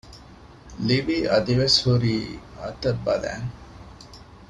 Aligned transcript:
ލިވީ 0.87 1.17
އަދިވެސް 1.31 1.77
ހުރީ 1.85 2.15
އަތަށް 2.59 3.01
ބަލައިން 3.05 3.49